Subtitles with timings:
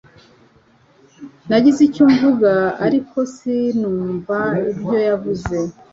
[1.51, 2.51] yagize icyo avuga,
[2.85, 4.37] ariko sinumva
[4.71, 5.55] ibyo yavuze.